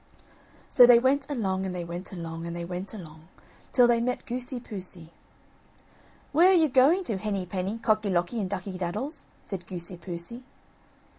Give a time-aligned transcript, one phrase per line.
[0.71, 3.27] So they went along, and they went along, and they went along,
[3.71, 5.11] till they met Goosey poosey,
[6.31, 10.41] "Where are you going to, Henny penny, Cocky locky and Ducky daddles?" said Goosey poosey.